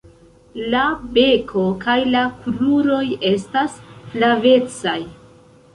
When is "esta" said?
3.33-3.69